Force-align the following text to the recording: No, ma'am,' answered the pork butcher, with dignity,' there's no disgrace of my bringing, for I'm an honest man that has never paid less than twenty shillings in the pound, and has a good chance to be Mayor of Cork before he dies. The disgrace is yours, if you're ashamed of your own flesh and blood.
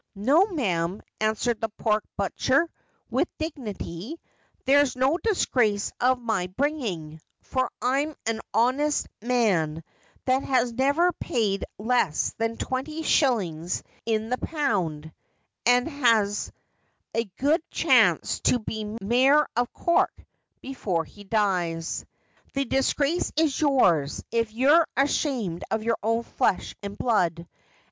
No, 0.15 0.47
ma'am,' 0.47 0.99
answered 1.19 1.61
the 1.61 1.69
pork 1.69 2.03
butcher, 2.17 2.67
with 3.11 3.27
dignity,' 3.37 4.19
there's 4.65 4.95
no 4.95 5.19
disgrace 5.21 5.91
of 6.01 6.19
my 6.19 6.47
bringing, 6.47 7.21
for 7.43 7.69
I'm 7.83 8.15
an 8.25 8.41
honest 8.51 9.05
man 9.21 9.83
that 10.25 10.41
has 10.41 10.73
never 10.73 11.11
paid 11.13 11.65
less 11.77 12.33
than 12.39 12.57
twenty 12.57 13.03
shillings 13.03 13.83
in 14.03 14.29
the 14.31 14.39
pound, 14.39 15.13
and 15.67 15.87
has 15.87 16.51
a 17.13 17.25
good 17.37 17.61
chance 17.69 18.39
to 18.39 18.57
be 18.57 18.97
Mayor 19.03 19.47
of 19.55 19.71
Cork 19.71 20.13
before 20.61 21.05
he 21.05 21.23
dies. 21.23 22.05
The 22.55 22.65
disgrace 22.65 23.31
is 23.37 23.61
yours, 23.61 24.23
if 24.31 24.51
you're 24.51 24.87
ashamed 24.97 25.63
of 25.69 25.83
your 25.83 25.99
own 26.01 26.23
flesh 26.23 26.73
and 26.81 26.97
blood. 26.97 27.47